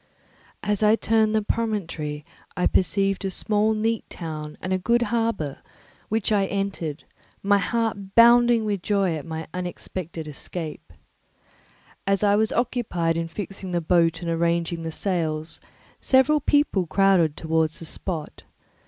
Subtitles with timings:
[0.63, 2.25] As I turned the promontory
[2.57, 5.59] I perceived a small neat town and a good harbour,
[6.09, 7.03] which I entered,
[7.43, 10.91] my heart bounding with joy at my unexpected escape.
[12.07, 15.59] As I was occupied in fixing the boat and arranging the sails,
[15.99, 18.41] several people crowded towards the spot.